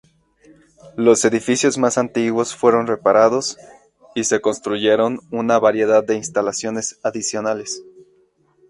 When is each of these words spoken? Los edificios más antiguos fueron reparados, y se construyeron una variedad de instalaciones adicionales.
Los 0.97 1.25
edificios 1.25 1.77
más 1.77 1.99
antiguos 1.99 2.55
fueron 2.55 2.87
reparados, 2.87 3.59
y 4.15 4.23
se 4.23 4.41
construyeron 4.41 5.19
una 5.29 5.59
variedad 5.59 6.03
de 6.03 6.15
instalaciones 6.15 6.97
adicionales. 7.03 7.83